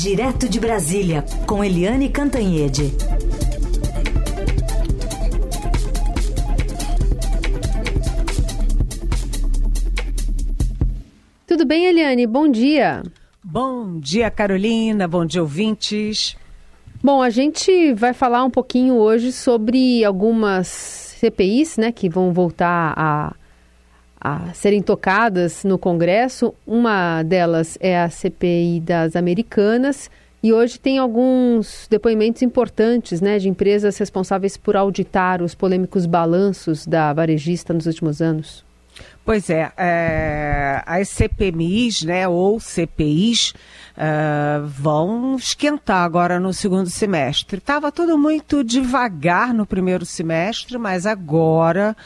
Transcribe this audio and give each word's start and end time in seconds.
Direto 0.00 0.48
de 0.48 0.60
Brasília, 0.60 1.24
com 1.44 1.64
Eliane 1.64 2.08
Cantanhede. 2.08 2.92
Tudo 11.44 11.66
bem, 11.66 11.86
Eliane? 11.86 12.28
Bom 12.28 12.48
dia. 12.48 13.02
Bom 13.42 13.98
dia, 13.98 14.30
Carolina. 14.30 15.08
Bom 15.08 15.26
dia, 15.26 15.42
ouvintes. 15.42 16.36
Bom, 17.02 17.20
a 17.20 17.28
gente 17.28 17.92
vai 17.94 18.12
falar 18.12 18.44
um 18.44 18.50
pouquinho 18.50 18.94
hoje 18.94 19.32
sobre 19.32 20.04
algumas 20.04 20.68
CPIs, 21.18 21.76
né, 21.76 21.90
que 21.90 22.08
vão 22.08 22.32
voltar 22.32 22.94
a, 22.96 23.34
a 24.20 24.52
serem 24.52 24.82
tocadas 24.82 25.64
no 25.64 25.78
Congresso. 25.78 26.54
Uma 26.66 27.22
delas 27.22 27.78
é 27.80 28.00
a 28.00 28.10
CPI 28.10 28.80
das 28.80 29.16
Americanas. 29.16 30.10
E 30.42 30.52
hoje 30.52 30.78
tem 30.78 30.98
alguns 30.98 31.88
depoimentos 31.90 32.42
importantes 32.42 33.20
né, 33.20 33.38
de 33.38 33.48
empresas 33.48 33.98
responsáveis 33.98 34.56
por 34.56 34.76
auditar 34.76 35.42
os 35.42 35.54
polêmicos 35.54 36.06
balanços 36.06 36.86
da 36.86 37.12
varejista 37.12 37.74
nos 37.74 37.86
últimos 37.86 38.22
anos. 38.22 38.64
Pois 39.24 39.50
é, 39.50 39.70
é 39.76 40.82
as 40.86 41.08
CPMIs, 41.08 42.02
né, 42.02 42.26
ou 42.26 42.58
CPIs, 42.58 43.52
é, 43.96 44.60
vão 44.64 45.36
esquentar 45.36 46.04
agora 46.04 46.40
no 46.40 46.52
segundo 46.52 46.88
semestre. 46.88 47.58
Estava 47.58 47.92
tudo 47.92 48.16
muito 48.16 48.64
devagar 48.64 49.52
no 49.52 49.66
primeiro 49.66 50.06
semestre, 50.06 50.78
mas 50.78 51.04
agora 51.04 51.96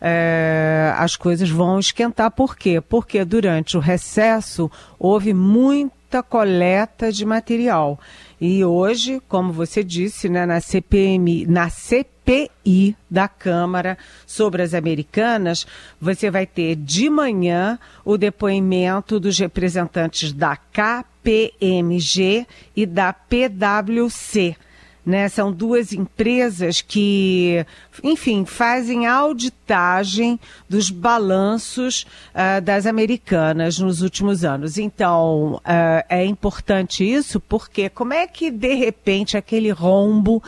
é, 0.00 0.92
as 0.96 1.16
coisas 1.16 1.50
vão 1.50 1.78
esquentar. 1.78 2.30
Por 2.30 2.56
quê? 2.56 2.80
Porque 2.80 3.24
durante 3.24 3.76
o 3.76 3.80
recesso 3.80 4.70
houve 4.98 5.34
muita 5.34 6.22
coleta 6.22 7.12
de 7.12 7.24
material. 7.24 7.98
E 8.40 8.64
hoje, 8.64 9.20
como 9.28 9.52
você 9.52 9.82
disse, 9.82 10.28
né, 10.28 10.46
na 10.46 10.60
CPMI, 10.60 11.46
na 11.46 11.68
CPI 11.68 12.96
da 13.10 13.26
Câmara 13.26 13.98
sobre 14.24 14.62
as 14.62 14.74
americanas, 14.74 15.66
você 16.00 16.30
vai 16.30 16.46
ter 16.46 16.76
de 16.76 17.10
manhã 17.10 17.78
o 18.04 18.16
depoimento 18.16 19.18
dos 19.18 19.38
representantes 19.38 20.32
da 20.32 20.56
KPMG 20.56 22.46
e 22.76 22.86
da 22.86 23.12
PwC 23.12 24.56
né? 25.08 25.26
São 25.28 25.50
duas 25.50 25.92
empresas 25.94 26.82
que, 26.82 27.64
enfim, 28.04 28.44
fazem 28.44 29.06
auditagem 29.06 30.38
dos 30.68 30.90
balanços 30.90 32.06
uh, 32.34 32.60
das 32.60 32.84
americanas 32.84 33.78
nos 33.78 34.02
últimos 34.02 34.44
anos. 34.44 34.76
Então, 34.76 35.54
uh, 35.54 36.04
é 36.10 36.26
importante 36.26 37.10
isso 37.10 37.40
porque 37.40 37.88
como 37.88 38.12
é 38.12 38.26
que, 38.26 38.50
de 38.50 38.74
repente, 38.74 39.36
aquele 39.36 39.70
rombo 39.70 40.42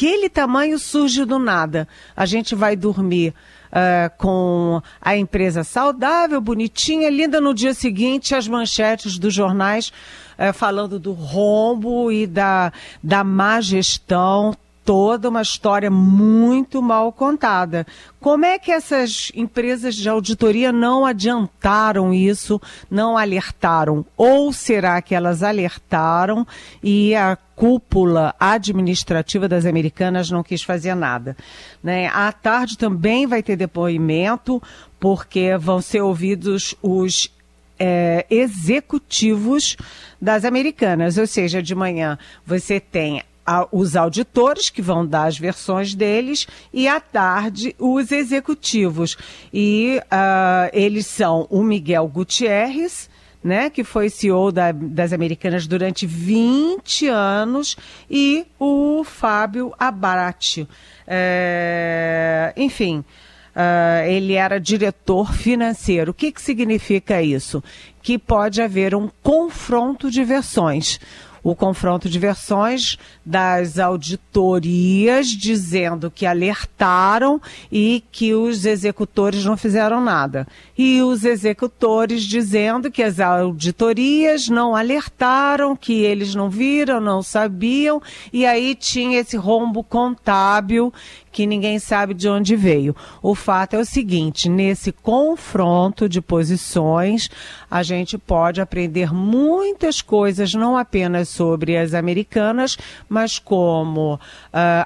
daquele 0.00 0.30
tamanho 0.30 0.78
surge 0.78 1.26
do 1.26 1.38
nada? 1.38 1.86
A 2.16 2.24
gente 2.24 2.54
vai 2.54 2.74
dormir 2.74 3.34
uh, 3.70 4.10
com 4.16 4.80
a 4.98 5.14
empresa 5.14 5.62
saudável, 5.62 6.40
bonitinha, 6.40 7.10
linda. 7.10 7.38
No 7.38 7.52
dia 7.52 7.74
seguinte, 7.74 8.34
as 8.34 8.48
manchetes 8.48 9.18
dos 9.18 9.34
jornais 9.34 9.92
uh, 10.38 10.54
falando 10.54 10.98
do 10.98 11.12
rombo 11.12 12.10
e 12.10 12.26
da, 12.26 12.72
da 13.02 13.22
má 13.22 13.60
gestão 13.60 14.56
toda 14.90 15.28
uma 15.28 15.40
história 15.40 15.88
muito 15.88 16.82
mal 16.82 17.12
contada. 17.12 17.86
Como 18.18 18.44
é 18.44 18.58
que 18.58 18.72
essas 18.72 19.30
empresas 19.36 19.94
de 19.94 20.08
auditoria 20.08 20.72
não 20.72 21.06
adiantaram 21.06 22.12
isso, 22.12 22.60
não 22.90 23.16
alertaram? 23.16 24.04
Ou 24.16 24.52
será 24.52 25.00
que 25.00 25.14
elas 25.14 25.44
alertaram 25.44 26.44
e 26.82 27.14
a 27.14 27.38
cúpula 27.54 28.34
administrativa 28.40 29.46
das 29.46 29.64
americanas 29.64 30.28
não 30.28 30.42
quis 30.42 30.64
fazer 30.64 30.96
nada? 30.96 31.36
Né? 31.80 32.08
À 32.08 32.32
tarde 32.32 32.76
também 32.76 33.28
vai 33.28 33.44
ter 33.44 33.54
depoimento, 33.54 34.60
porque 34.98 35.56
vão 35.56 35.80
ser 35.80 36.00
ouvidos 36.00 36.74
os 36.82 37.30
é, 37.78 38.26
executivos 38.28 39.76
das 40.20 40.44
americanas, 40.44 41.16
ou 41.16 41.28
seja, 41.28 41.62
de 41.62 41.76
manhã 41.76 42.18
você 42.44 42.80
tem 42.80 43.22
os 43.72 43.96
auditores, 43.96 44.70
que 44.70 44.82
vão 44.82 45.06
dar 45.06 45.26
as 45.26 45.38
versões 45.38 45.94
deles, 45.94 46.46
e 46.72 46.86
à 46.86 47.00
tarde 47.00 47.74
os 47.78 48.12
executivos. 48.12 49.16
E 49.52 50.00
uh, 50.04 50.70
eles 50.72 51.06
são 51.06 51.46
o 51.50 51.62
Miguel 51.62 52.06
Gutierrez, 52.08 53.08
né, 53.42 53.70
que 53.70 53.82
foi 53.82 54.10
CEO 54.10 54.52
da, 54.52 54.70
das 54.70 55.12
Americanas 55.12 55.66
durante 55.66 56.06
20 56.06 57.08
anos, 57.08 57.76
e 58.10 58.46
o 58.58 59.02
Fábio 59.02 59.72
Abarati. 59.78 60.68
É, 61.06 62.52
enfim, 62.56 62.98
uh, 62.98 64.06
ele 64.06 64.34
era 64.34 64.60
diretor 64.60 65.32
financeiro. 65.32 66.10
O 66.10 66.14
que, 66.14 66.30
que 66.30 66.40
significa 66.40 67.22
isso? 67.22 67.64
Que 68.02 68.18
pode 68.18 68.60
haver 68.60 68.94
um 68.94 69.08
confronto 69.22 70.10
de 70.10 70.22
versões 70.22 71.00
o 71.42 71.54
confronto 71.54 72.08
de 72.08 72.18
versões 72.18 72.96
das 73.24 73.78
auditorias 73.78 75.28
dizendo 75.28 76.10
que 76.10 76.26
alertaram 76.26 77.40
e 77.70 78.02
que 78.12 78.34
os 78.34 78.64
executores 78.64 79.44
não 79.44 79.56
fizeram 79.56 80.00
nada. 80.00 80.46
E 80.76 81.02
os 81.02 81.24
executores 81.24 82.22
dizendo 82.22 82.90
que 82.90 83.02
as 83.02 83.20
auditorias 83.20 84.48
não 84.48 84.74
alertaram, 84.74 85.76
que 85.76 86.02
eles 86.02 86.34
não 86.34 86.50
viram, 86.50 87.00
não 87.00 87.22
sabiam, 87.22 88.02
e 88.32 88.44
aí 88.46 88.74
tinha 88.74 89.20
esse 89.20 89.36
rombo 89.36 89.82
contábil 89.82 90.92
que 91.32 91.46
ninguém 91.46 91.78
sabe 91.78 92.14
de 92.14 92.28
onde 92.28 92.56
veio. 92.56 92.94
O 93.22 93.34
fato 93.34 93.74
é 93.74 93.78
o 93.78 93.84
seguinte: 93.84 94.48
nesse 94.48 94.92
confronto 94.92 96.08
de 96.08 96.20
posições, 96.20 97.28
a 97.70 97.82
gente 97.82 98.18
pode 98.18 98.60
aprender 98.60 99.12
muitas 99.12 100.02
coisas, 100.02 100.54
não 100.54 100.76
apenas 100.76 101.28
sobre 101.28 101.76
as 101.76 101.94
americanas, 101.94 102.76
mas 103.08 103.38
como 103.38 104.14
uh, 104.14 104.18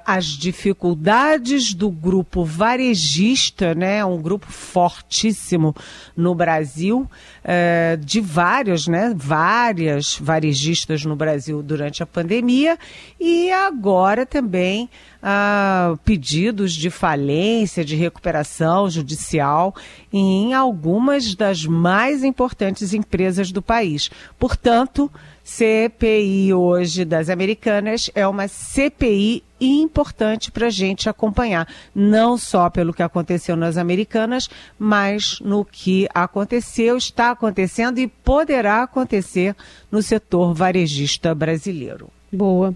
as 0.04 0.26
dificuldades 0.26 1.72
do 1.72 1.90
grupo 1.90 2.44
varejista, 2.44 3.74
né, 3.74 4.04
um 4.04 4.20
grupo 4.20 4.46
fortíssimo 4.50 5.74
no 6.16 6.34
Brasil, 6.34 7.08
uh, 7.44 7.96
de 7.96 8.20
vários, 8.20 8.86
né, 8.86 9.14
várias 9.16 10.18
varejistas 10.20 11.04
no 11.04 11.16
Brasil 11.16 11.62
durante 11.62 12.02
a 12.02 12.06
pandemia, 12.06 12.78
e 13.18 13.50
agora 13.50 14.26
também 14.26 14.90
uh, 15.24 15.96
pedidos 16.04 16.74
de 16.74 16.90
falência, 16.90 17.84
de 17.84 17.96
recuperação 17.96 18.90
judicial 18.90 19.74
em 20.12 20.52
algumas 20.52 21.34
das 21.34 21.64
mais 21.64 22.22
importantes 22.22 22.92
empresas 22.92 23.50
do 23.50 23.62
país. 23.62 24.10
Portanto, 24.38 25.10
CPI 25.42 26.52
hoje 26.52 27.04
das 27.04 27.30
Americanas 27.30 28.10
é 28.14 28.26
uma 28.26 28.46
CPI 28.46 29.42
importante 29.60 30.50
para 30.50 30.66
a 30.66 30.70
gente 30.70 31.08
acompanhar, 31.08 31.66
não 31.94 32.36
só 32.36 32.68
pelo 32.68 32.92
que 32.92 33.02
aconteceu 33.02 33.56
nas 33.56 33.78
Americanas, 33.78 34.48
mas 34.78 35.38
no 35.40 35.64
que 35.64 36.06
aconteceu, 36.14 36.96
está 36.96 37.30
acontecendo 37.30 37.98
e 37.98 38.06
poderá 38.06 38.82
acontecer 38.82 39.56
no 39.90 40.02
setor 40.02 40.52
varejista 40.52 41.34
brasileiro. 41.34 42.10
Boa. 42.32 42.74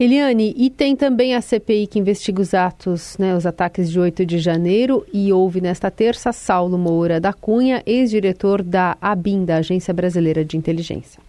Eliane, 0.00 0.54
e 0.56 0.70
tem 0.70 0.94
também 0.94 1.34
a 1.34 1.40
CPI 1.40 1.88
que 1.88 1.98
investiga 1.98 2.40
os 2.40 2.54
atos, 2.54 3.16
né, 3.18 3.34
os 3.34 3.44
ataques 3.44 3.90
de 3.90 3.98
8 3.98 4.24
de 4.24 4.38
janeiro, 4.38 5.04
e 5.12 5.32
houve 5.32 5.60
nesta 5.60 5.90
terça 5.90 6.32
Saulo 6.32 6.78
Moura 6.78 7.20
da 7.20 7.32
Cunha, 7.32 7.82
ex-diretor 7.84 8.62
da 8.62 8.96
ABIN, 9.00 9.44
da 9.44 9.56
Agência 9.56 9.92
Brasileira 9.92 10.44
de 10.44 10.56
Inteligência. 10.56 11.20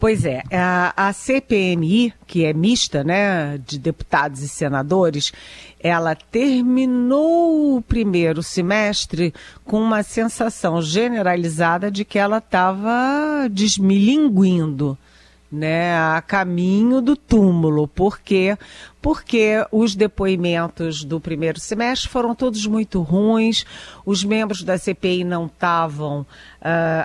Pois 0.00 0.26
é, 0.26 0.42
a, 0.52 1.08
a, 1.08 1.12
CPMI, 1.12 2.12
que 2.26 2.44
é 2.44 2.52
mista, 2.52 3.04
né, 3.04 3.56
de 3.64 3.78
deputados 3.78 4.42
e 4.42 4.48
senadores, 4.48 5.32
ela 5.80 6.14
terminou 6.14 7.76
o 7.76 7.82
primeiro 7.82 8.42
semestre 8.42 9.32
com 9.64 9.80
uma 9.80 10.02
sensação 10.02 10.82
generalizada 10.82 11.88
de 11.88 12.04
que 12.04 12.18
ela 12.18 12.38
estava 12.38 13.48
desmilinguindo 13.48 14.98
né, 15.50 15.96
a 15.96 16.20
caminho 16.20 17.00
do 17.00 17.16
túmulo. 17.16 17.86
Por 17.86 18.18
quê? 18.18 18.56
Porque 19.00 19.64
os 19.70 19.94
depoimentos 19.94 21.04
do 21.04 21.20
primeiro 21.20 21.60
semestre 21.60 22.08
foram 22.08 22.34
todos 22.34 22.66
muito 22.66 23.00
ruins, 23.02 23.64
os 24.04 24.24
membros 24.24 24.64
da 24.64 24.76
CPI 24.76 25.22
não 25.22 25.46
estavam 25.46 26.22
uh, 26.22 26.26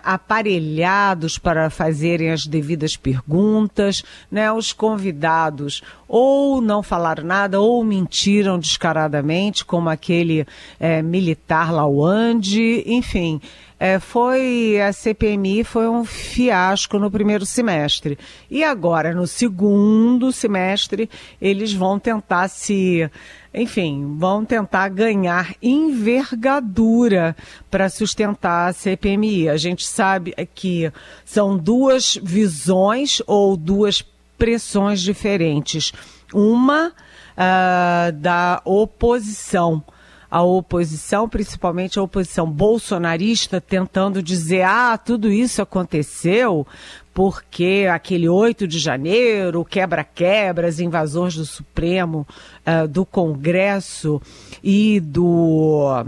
aparelhados 0.04 1.38
para 1.38 1.70
fazerem 1.70 2.32
as 2.32 2.48
devidas 2.48 2.98
perguntas, 2.98 4.04
né, 4.32 4.52
os 4.52 4.74
convidados 4.74 5.84
ou 6.08 6.60
não 6.60 6.82
falaram 6.82 7.24
nada 7.24 7.62
ou 7.62 7.84
mentiram 7.84 8.58
descaradamente, 8.58 9.64
como 9.64 9.88
aquele 9.88 10.46
eh, 10.78 11.02
militar 11.02 11.72
Lawande, 11.72 12.84
enfim. 12.86 13.40
É, 13.82 13.98
foi 14.00 14.80
a 14.80 14.94
CPMI 14.94 15.64
foi 15.64 15.90
um 15.90 16.06
fiasco 16.06 17.00
no 17.00 17.10
primeiro 17.10 17.48
semestre. 17.48 18.16
E 18.48 18.64
agora, 18.64 19.12
no 19.12 19.26
segundo 19.26 20.32
semestre, 20.32 21.10
eles 21.42 21.74
vão 21.74 21.98
tentar 21.98 22.48
se 22.48 23.10
enfim, 23.52 24.16
vão 24.20 24.46
tentar 24.46 24.88
ganhar 24.90 25.56
envergadura 25.60 27.36
para 27.72 27.90
sustentar 27.90 28.70
a 28.70 28.74
CPMI. 28.74 29.50
A 29.50 29.58
gente 29.58 29.84
sabe 29.88 30.36
que 30.54 30.94
são 31.26 31.58
duas 31.58 32.20
visões 32.22 33.20
ou 33.26 33.58
duas 33.58 34.06
pressões 34.38 35.02
diferentes. 35.02 35.92
Uma 36.32 36.90
uh, 36.90 38.12
da 38.12 38.62
oposição 38.64 39.84
a 40.32 40.42
oposição, 40.42 41.28
principalmente 41.28 42.00
a 42.00 42.02
oposição 42.02 42.50
bolsonarista, 42.50 43.60
tentando 43.60 44.24
dizer: 44.24 44.62
ah, 44.62 44.98
tudo 44.98 45.30
isso 45.30 45.62
aconteceu 45.62 46.66
porque 47.14 47.90
aquele 47.92 48.30
8 48.30 48.66
de 48.66 48.80
janeiro, 48.80 49.66
quebra-quebras, 49.66 50.80
invasões 50.80 51.36
do 51.36 51.46
Supremo, 51.46 52.26
uh, 52.66 52.88
do 52.88 53.06
Congresso 53.06 54.22
e 54.64 55.02
do 55.02 56.06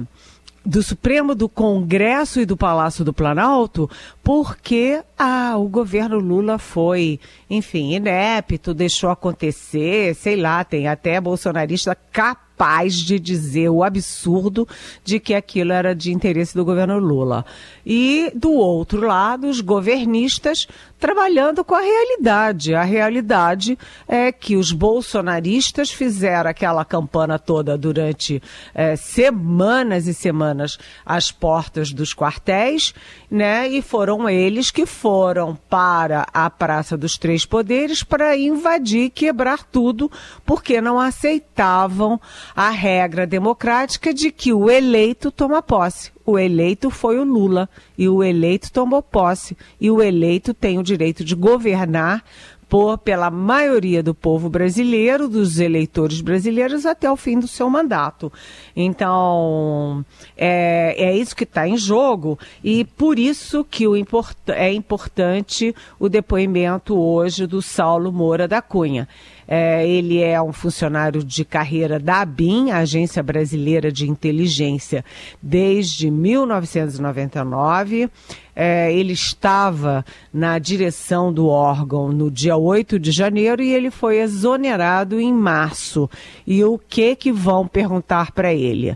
do 0.66 0.82
Supremo, 0.82 1.36
do 1.36 1.50
Congresso 1.50 2.40
e 2.40 2.46
do 2.46 2.56
Palácio 2.56 3.04
do 3.04 3.12
Planalto, 3.12 3.90
porque 4.24 5.02
ah, 5.20 5.56
o 5.58 5.68
governo 5.68 6.18
Lula 6.18 6.58
foi, 6.58 7.20
enfim, 7.50 7.94
inepto, 7.94 8.74
deixou 8.74 9.10
acontecer, 9.10 10.16
sei 10.16 10.38
lá, 10.38 10.64
tem 10.64 10.88
até 10.88 11.20
bolsonarista 11.20 11.94
capaz 11.94 12.53
de 12.92 13.20
dizer 13.20 13.68
o 13.68 13.84
absurdo 13.84 14.66
de 15.04 15.20
que 15.20 15.34
aquilo 15.34 15.74
era 15.74 15.94
de 15.94 16.14
interesse 16.14 16.56
do 16.56 16.64
governo 16.64 16.98
Lula. 16.98 17.46
E 17.86 18.32
do 18.34 18.54
outro 18.54 19.06
lado, 19.06 19.48
os 19.48 19.60
governistas 19.60 20.68
trabalhando 21.04 21.66
com 21.66 21.76
a 21.76 21.82
realidade. 21.82 22.74
A 22.74 22.84
realidade 22.84 23.78
é 24.08 24.32
que 24.32 24.56
os 24.56 24.72
bolsonaristas 24.72 25.92
fizeram 25.92 26.50
aquela 26.50 26.86
campana 26.86 27.38
toda 27.38 27.78
durante 27.78 28.42
é, 28.74 28.96
semanas 28.96 30.08
e 30.08 30.14
semanas 30.14 30.80
às 31.06 31.30
portas 31.30 31.92
dos 31.92 32.14
quartéis, 32.14 32.94
né? 33.30 33.68
E 33.68 33.82
foram 33.82 34.30
eles 34.30 34.72
que 34.72 34.86
foram 34.86 35.58
para 35.70 36.26
a 36.34 36.50
Praça 36.50 36.96
dos 36.96 37.18
Três 37.18 37.46
Poderes 37.46 38.02
para 38.02 38.38
invadir, 38.38 39.10
quebrar 39.10 39.66
tudo, 39.66 40.10
porque 40.46 40.80
não 40.80 40.98
aceitavam 40.98 42.18
a 42.56 42.70
regra 42.70 43.26
democrática 43.26 44.14
de 44.14 44.32
que 44.32 44.54
o 44.54 44.70
eleito 44.70 45.32
toma 45.32 45.62
posse 45.62 46.14
o 46.26 46.40
eleito 46.40 46.90
foi 46.90 47.20
o 47.20 47.24
Lula 47.24 47.70
e 47.98 48.08
o 48.08 48.24
eleito 48.24 48.72
tomou 48.72 49.02
posse 49.02 49.58
e 49.80 49.92
o 49.92 50.02
eleito 50.02 50.54
tem 50.54 50.80
o 50.80 50.84
direito 50.84 51.24
de 51.24 51.36
governar 51.36 52.24
por, 52.70 52.98
pela 52.98 53.30
maioria 53.30 54.02
do 54.02 54.16
povo 54.16 54.50
brasileiro, 54.50 55.28
dos 55.28 55.60
eleitores 55.60 56.22
brasileiros, 56.22 56.86
até 56.86 57.12
o 57.12 57.16
fim 57.16 57.38
do 57.38 57.48
seu 57.48 57.70
mandato. 57.70 58.32
Então, 58.76 60.04
é, 60.36 60.96
é 60.98 61.16
isso 61.16 61.36
que 61.36 61.44
está 61.44 61.68
em 61.68 61.78
jogo 61.78 62.40
e 62.64 62.84
por 62.84 63.20
isso 63.20 63.64
que 63.64 63.88
o 63.88 63.96
import, 63.96 64.36
é 64.48 64.72
importante 64.74 65.76
o 66.00 66.10
depoimento 66.10 66.98
hoje 66.98 67.46
do 67.46 67.62
Saulo 67.62 68.12
Moura 68.12 68.48
da 68.48 68.62
Cunha. 68.62 69.08
É, 69.48 69.88
ele 69.88 70.22
é 70.22 70.42
um 70.42 70.54
funcionário 70.54 71.24
de 71.24 71.46
carreira 71.46 72.00
da 72.00 72.22
ABIN, 72.22 72.72
Agência 72.72 73.22
Brasileira 73.22 73.92
de 73.92 74.10
Inteligência, 74.10 75.06
desde 75.42 76.10
1999. 76.10 78.10
É, 78.56 78.94
ele 78.94 79.14
estava 79.14 80.06
na 80.32 80.60
direção 80.60 81.34
do 81.34 81.48
órgão 81.48 82.12
no 82.12 82.30
dia 82.30 82.56
8 82.56 83.00
de 83.00 83.12
janeiro 83.12 83.64
e 83.64 83.74
ele 83.74 83.90
foi 83.90 84.20
exonerado 84.20 85.20
em 85.20 85.34
março. 85.34 86.08
E 86.46 86.64
o 86.64 86.78
que 86.78 87.16
que 87.16 87.32
vão 87.32 87.68
perguntar 87.68 88.32
para 88.32 88.54
ele? 88.54 88.96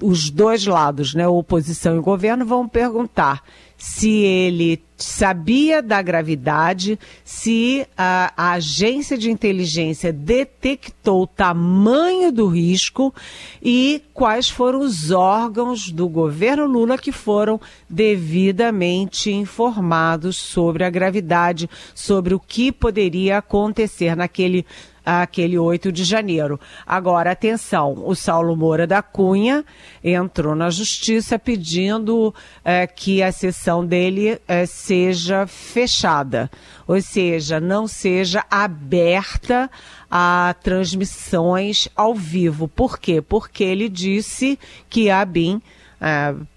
Os 0.00 0.30
dois 0.30 0.66
lados, 0.66 1.14
né, 1.14 1.28
oposição 1.28 1.96
e 1.96 2.00
governo, 2.00 2.44
vão 2.44 2.66
perguntar 2.66 3.40
se 3.82 4.10
ele 4.10 4.80
sabia 4.96 5.82
da 5.82 6.00
gravidade, 6.00 6.96
se 7.24 7.84
a, 7.98 8.32
a, 8.36 8.52
agência 8.52 9.18
de 9.18 9.28
inteligência 9.28 10.12
detectou 10.12 11.24
o 11.24 11.26
tamanho 11.26 12.30
do 12.30 12.46
risco 12.46 13.12
e 13.60 14.00
quais 14.14 14.48
foram 14.48 14.78
os 14.78 15.10
órgãos 15.10 15.90
do 15.90 16.08
governo 16.08 16.64
Lula 16.64 16.96
que 16.96 17.10
foram 17.10 17.60
devidamente 17.90 19.32
informados 19.32 20.36
sobre 20.36 20.84
a 20.84 20.90
gravidade, 20.90 21.68
sobre 21.92 22.34
o 22.34 22.38
que 22.38 22.70
poderia 22.70 23.38
acontecer 23.38 24.14
naquele 24.14 24.64
aquele 25.04 25.58
8 25.58 25.90
de 25.90 26.04
janeiro. 26.04 26.58
Agora, 26.86 27.32
atenção, 27.32 28.02
o 28.06 28.14
Saulo 28.14 28.56
Moura 28.56 28.86
da 28.86 29.02
Cunha 29.02 29.64
entrou 30.02 30.54
na 30.54 30.70
justiça 30.70 31.38
pedindo 31.38 32.34
é, 32.64 32.86
que 32.86 33.22
a 33.22 33.32
sessão 33.32 33.84
dele 33.84 34.38
é, 34.46 34.66
seja 34.66 35.46
fechada, 35.46 36.50
ou 36.86 37.00
seja, 37.00 37.60
não 37.60 37.86
seja 37.86 38.44
aberta 38.50 39.70
a 40.10 40.54
transmissões 40.62 41.88
ao 41.96 42.14
vivo. 42.14 42.68
Por 42.68 42.98
quê? 42.98 43.22
Porque 43.22 43.64
ele 43.64 43.88
disse 43.88 44.58
que 44.88 45.10
a 45.10 45.24
BIM 45.24 45.60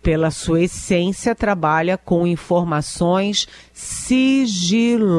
pela 0.02 0.32
sua 0.32 0.62
essência, 0.64 1.36
trabalha 1.36 1.98
com 1.98 2.26
informações 2.26 3.48
sigilosas 3.72 5.12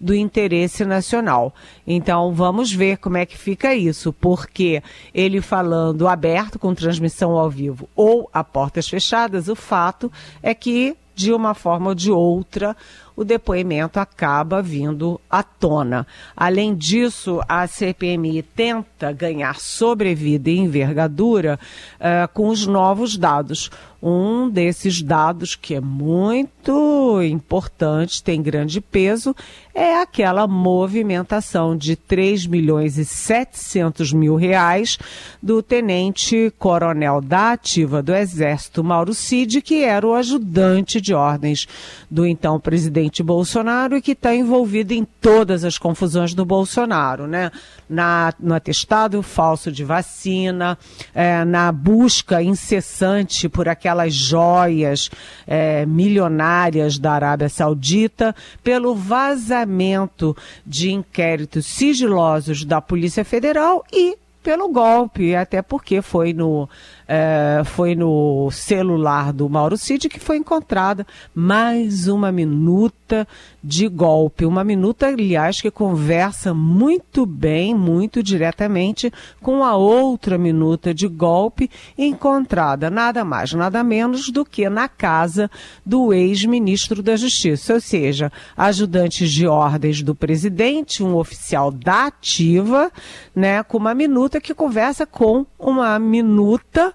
do 0.00 0.14
interesse 0.14 0.84
nacional. 0.84 1.54
Então, 1.86 2.32
vamos 2.32 2.72
ver 2.72 2.96
como 2.98 3.18
é 3.18 3.26
que 3.26 3.36
fica 3.36 3.74
isso, 3.74 4.12
porque 4.12 4.82
ele 5.12 5.42
falando 5.42 6.08
aberto, 6.08 6.58
com 6.58 6.74
transmissão 6.74 7.32
ao 7.32 7.50
vivo 7.50 7.88
ou 7.94 8.30
a 8.32 8.42
portas 8.42 8.88
fechadas, 8.88 9.48
o 9.48 9.54
fato 9.54 10.10
é 10.42 10.54
que, 10.54 10.96
de 11.14 11.32
uma 11.32 11.52
forma 11.52 11.88
ou 11.88 11.94
de 11.94 12.10
outra, 12.10 12.74
o 13.18 13.24
depoimento 13.24 13.98
acaba 13.98 14.62
vindo 14.62 15.20
à 15.28 15.42
tona. 15.42 16.06
Além 16.36 16.72
disso, 16.72 17.40
a 17.48 17.66
CPMI 17.66 18.42
tenta 18.42 19.10
ganhar 19.10 19.58
sobrevida 19.58 20.48
e 20.48 20.56
envergadura 20.56 21.58
uh, 21.96 22.32
com 22.32 22.46
os 22.46 22.64
novos 22.64 23.16
dados. 23.16 23.72
Um 24.00 24.48
desses 24.48 25.02
dados 25.02 25.56
que 25.56 25.74
é 25.74 25.80
muito 25.80 27.20
importante, 27.20 28.22
tem 28.22 28.40
grande 28.40 28.80
peso, 28.80 29.34
é 29.74 30.00
aquela 30.00 30.46
movimentação 30.46 31.76
de 31.76 31.96
3 31.96 32.46
milhões 32.46 32.96
e 32.96 33.04
700 33.04 34.12
mil 34.12 34.36
reais 34.36 34.98
do 35.42 35.60
tenente 35.60 36.52
coronel 36.60 37.20
da 37.20 37.52
ativa 37.52 38.00
do 38.00 38.14
Exército, 38.14 38.84
Mauro 38.84 39.12
Cid, 39.12 39.60
que 39.62 39.82
era 39.82 40.06
o 40.06 40.14
ajudante 40.14 41.00
de 41.00 41.12
ordens 41.12 41.66
do 42.08 42.24
então 42.24 42.60
presidente 42.60 43.07
Bolsonaro 43.22 43.96
e 43.96 44.02
que 44.02 44.12
está 44.12 44.34
envolvido 44.34 44.92
em 44.94 45.04
todas 45.04 45.64
as 45.64 45.76
confusões 45.76 46.34
do 46.34 46.44
Bolsonaro, 46.44 47.26
né? 47.26 47.50
Na, 47.88 48.32
no 48.38 48.54
atestado 48.54 49.22
falso 49.22 49.72
de 49.72 49.82
vacina, 49.82 50.78
é, 51.14 51.44
na 51.44 51.72
busca 51.72 52.42
incessante 52.42 53.48
por 53.48 53.68
aquela 53.68 53.88
aquelas 53.88 54.14
joias 54.14 55.10
é, 55.46 55.84
milionárias 55.86 56.98
da 56.98 57.12
Arábia 57.12 57.48
Saudita, 57.48 58.34
pelo 58.62 58.94
vazamento 58.94 60.36
de 60.64 60.92
inquéritos 60.92 61.66
sigilosos 61.66 62.64
da 62.64 62.80
Polícia 62.80 63.24
Federal 63.24 63.84
e 63.92 64.16
pelo 64.42 64.68
golpe, 64.68 65.34
até 65.34 65.60
porque 65.60 66.00
foi 66.00 66.32
no 66.32 66.68
é, 67.08 67.62
foi 67.64 67.94
no 67.94 68.50
celular 68.50 69.32
do 69.32 69.48
Mauro 69.48 69.78
Cid 69.78 70.10
que 70.10 70.20
foi 70.20 70.36
encontrada 70.36 71.06
mais 71.34 72.06
uma 72.06 72.30
minuta 72.30 73.26
de 73.64 73.88
golpe. 73.88 74.44
Uma 74.44 74.62
minuta, 74.62 75.06
aliás, 75.06 75.60
que 75.60 75.70
conversa 75.70 76.52
muito 76.52 77.24
bem, 77.24 77.74
muito 77.74 78.22
diretamente 78.22 79.10
com 79.40 79.64
a 79.64 79.74
outra 79.74 80.36
minuta 80.36 80.92
de 80.92 81.08
golpe 81.08 81.70
encontrada 81.96 82.90
nada 82.90 83.24
mais, 83.24 83.54
nada 83.54 83.82
menos 83.82 84.28
do 84.28 84.44
que 84.44 84.68
na 84.68 84.88
casa 84.88 85.50
do 85.84 86.12
ex-ministro 86.12 87.02
da 87.02 87.16
Justiça, 87.16 87.74
ou 87.74 87.80
seja, 87.80 88.30
ajudantes 88.56 89.32
de 89.32 89.46
ordens 89.46 90.02
do 90.02 90.14
presidente, 90.14 91.02
um 91.02 91.16
oficial 91.16 91.70
da 91.70 92.06
ativa, 92.06 92.92
né, 93.34 93.62
com 93.62 93.78
uma 93.78 93.94
minuta 93.94 94.40
que 94.40 94.52
conversa 94.52 95.06
com 95.06 95.46
uma 95.58 95.98
minuta 95.98 96.94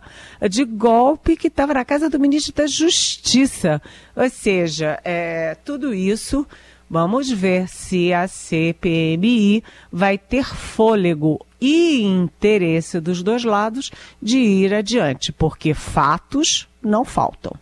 de 0.50 0.66
golpe 0.66 1.36
que 1.36 1.48
estava 1.48 1.74
na 1.74 1.86
casa 1.86 2.10
do 2.10 2.20
ministro 2.20 2.54
da 2.54 2.68
Justiça. 2.68 3.82
Ou 4.16 4.30
seja, 4.30 5.00
é, 5.04 5.56
tudo 5.64 5.94
isso. 5.94 6.46
Vamos 6.90 7.32
ver 7.32 7.68
se 7.70 8.14
a 8.14 8.28
CPMI 8.28 9.64
vai 9.92 10.16
ter 10.16 10.46
fôlego 10.46 11.44
e 11.60 12.04
interesse 12.04 13.00
dos 13.00 13.24
dois 13.24 13.44
lados 13.44 13.90
de 14.22 14.38
ir 14.38 14.74
adiante, 14.74 15.32
porque 15.32 15.74
fatos 15.74 16.68
não 16.84 17.04
faltam. 17.04 17.54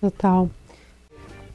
Total. 0.00 0.50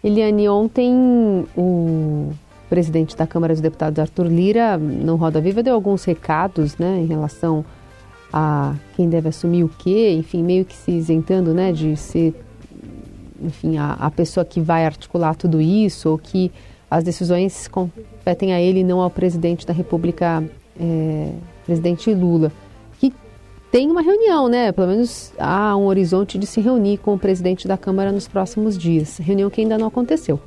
Eliane, 0.04 0.48
ontem 0.50 1.46
o 1.56 2.34
presidente 2.70 3.16
da 3.16 3.28
Câmara 3.28 3.54
dos 3.54 3.62
Deputados, 3.62 4.00
Arthur 4.00 4.28
Lira, 4.28 4.78
no 4.78 5.16
Roda 5.16 5.42
Viva, 5.42 5.62
deu 5.62 5.76
alguns 5.76 6.06
recados 6.06 6.78
né, 6.78 7.00
em 7.00 7.06
relação 7.06 7.66
a 8.32 8.76
quem 8.96 9.10
deve 9.10 9.30
assumir 9.30 9.64
o 9.64 9.70
quê, 9.70 10.14
enfim, 10.14 10.44
meio 10.44 10.66
que 10.66 10.76
se 10.76 10.92
isentando 10.92 11.54
né, 11.54 11.72
de 11.72 11.96
ser 11.96 12.34
enfim, 13.42 13.78
a, 13.78 13.94
a 13.94 14.12
pessoa 14.12 14.46
que 14.46 14.60
vai 14.60 14.86
articular 14.86 15.36
tudo 15.36 15.62
isso, 15.62 16.10
ou 16.10 16.18
que 16.18 16.52
as 16.90 17.04
decisões 17.04 17.68
competem 17.68 18.54
a 18.54 18.60
ele 18.60 18.84
não 18.84 19.00
ao 19.00 19.10
presidente 19.10 19.66
da 19.66 19.74
República, 19.74 20.44
é, 20.80 21.32
presidente 21.66 22.14
Lula. 22.14 22.52
Que 23.00 23.14
tem 23.72 23.90
uma 23.90 24.02
reunião, 24.02 24.48
né? 24.48 24.72
Pelo 24.72 24.88
menos 24.88 25.32
há 25.38 25.76
um 25.78 25.86
horizonte 25.86 26.38
de 26.38 26.46
se 26.46 26.60
reunir 26.60 26.98
com 26.98 27.14
o 27.14 27.20
presidente 27.20 27.68
da 27.68 27.78
Câmara 27.78 28.12
nos 28.12 28.28
próximos 28.28 28.78
dias. 28.78 29.18
Reunião 29.18 29.50
que 29.50 29.62
ainda 29.62 29.78
não 29.78 29.88
aconteceu. 29.88 30.40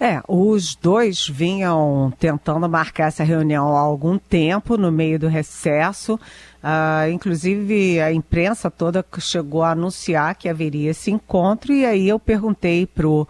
É, 0.00 0.22
os 0.28 0.76
dois 0.76 1.26
vinham 1.26 2.12
tentando 2.20 2.68
marcar 2.68 3.08
essa 3.08 3.24
reunião 3.24 3.76
há 3.76 3.80
algum 3.80 4.16
tempo, 4.16 4.76
no 4.76 4.92
meio 4.92 5.18
do 5.18 5.26
recesso. 5.26 6.14
Uh, 6.14 7.10
inclusive, 7.12 8.00
a 8.00 8.12
imprensa 8.12 8.70
toda 8.70 9.04
chegou 9.18 9.62
a 9.62 9.72
anunciar 9.72 10.36
que 10.36 10.48
haveria 10.48 10.90
esse 10.90 11.10
encontro, 11.10 11.72
e 11.72 11.84
aí 11.84 12.08
eu 12.08 12.18
perguntei 12.18 12.86
para 12.86 13.08
o 13.08 13.26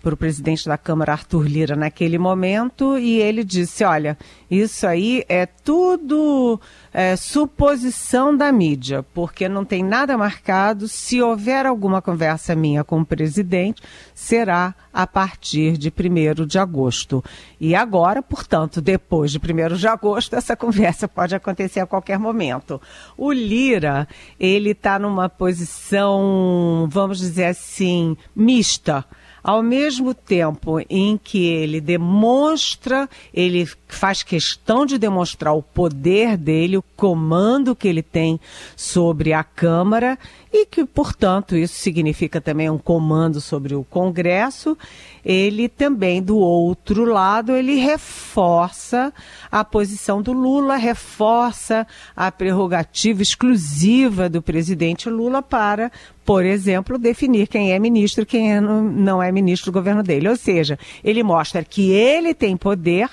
para 0.00 0.14
o 0.14 0.16
presidente 0.16 0.66
da 0.66 0.78
Câmara, 0.78 1.12
Arthur 1.12 1.46
Lira, 1.46 1.76
naquele 1.76 2.18
momento, 2.18 2.98
e 2.98 3.20
ele 3.20 3.44
disse: 3.44 3.84
olha, 3.84 4.16
isso 4.50 4.86
aí 4.86 5.24
é 5.28 5.46
tudo 5.46 6.60
é, 6.92 7.14
suposição 7.16 8.36
da 8.36 8.50
mídia, 8.50 9.02
porque 9.14 9.48
não 9.48 9.64
tem 9.64 9.84
nada 9.84 10.16
marcado. 10.16 10.88
Se 10.88 11.20
houver 11.20 11.66
alguma 11.66 12.02
conversa 12.02 12.54
minha 12.54 12.82
com 12.82 13.00
o 13.00 13.06
presidente, 13.06 13.82
será 14.14 14.74
a 14.92 15.06
partir 15.06 15.76
de 15.76 15.88
1 15.88 16.46
de 16.46 16.58
agosto. 16.58 17.22
E 17.60 17.74
agora, 17.74 18.22
portanto, 18.22 18.80
depois 18.80 19.30
de 19.30 19.38
1 19.38 19.76
de 19.76 19.86
agosto, 19.86 20.34
essa 20.34 20.56
conversa 20.56 21.06
pode 21.06 21.34
acontecer 21.34 21.80
a 21.80 21.86
qualquer 21.86 22.18
momento. 22.18 22.80
O 23.16 23.32
Lira, 23.32 24.08
ele 24.38 24.70
está 24.70 24.98
numa 24.98 25.28
posição, 25.28 26.88
vamos 26.90 27.18
dizer 27.18 27.46
assim, 27.46 28.16
mista 28.34 29.04
ao 29.42 29.62
mesmo 29.62 30.14
tempo 30.14 30.80
em 30.88 31.18
que 31.22 31.46
ele 31.46 31.80
demonstra, 31.80 33.08
ele 33.32 33.68
faz 33.88 34.22
questão 34.22 34.86
de 34.86 34.98
demonstrar 34.98 35.54
o 35.54 35.62
poder 35.62 36.36
dele, 36.36 36.76
o 36.76 36.84
comando 36.96 37.74
que 37.76 37.88
ele 37.88 38.02
tem 38.02 38.38
sobre 38.76 39.32
a 39.32 39.42
Câmara 39.42 40.18
e 40.52 40.66
que, 40.66 40.84
portanto, 40.84 41.56
isso 41.56 41.74
significa 41.74 42.40
também 42.40 42.68
um 42.68 42.78
comando 42.78 43.40
sobre 43.40 43.74
o 43.74 43.84
Congresso, 43.84 44.76
ele 45.24 45.68
também, 45.68 46.20
do 46.20 46.38
outro 46.38 47.04
lado, 47.04 47.54
ele 47.54 47.76
reforça 47.76 49.12
a 49.50 49.64
posição 49.64 50.20
do 50.20 50.32
Lula, 50.32 50.76
reforça 50.76 51.86
a 52.16 52.32
prerrogativa 52.32 53.22
exclusiva 53.22 54.28
do 54.28 54.42
presidente 54.42 55.08
Lula 55.08 55.40
para, 55.40 55.92
por 56.24 56.44
exemplo, 56.44 56.98
definir 56.98 57.46
quem 57.46 57.72
é 57.72 57.78
ministro 57.78 58.22
e 58.22 58.26
quem 58.26 58.52
é, 58.52 58.60
não 58.60 59.22
é 59.22 59.30
ministro 59.30 59.70
do 59.70 59.74
governo 59.74 60.02
dele. 60.02 60.28
Ou 60.28 60.36
seja, 60.36 60.78
ele 61.04 61.22
mostra 61.22 61.62
que 61.62 61.90
ele 61.92 62.34
tem 62.34 62.56
poder 62.56 63.08